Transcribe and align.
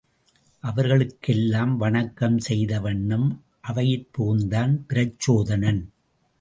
அவர்களுக்கெல்லாம் 0.63 1.77
வணக்கம் 1.77 2.37
செய்த 2.39 2.79
வண்ணம் 2.79 3.43
அவையிற்புகுந்தான் 3.67 4.73
பிரச்சோதனன். 4.89 5.81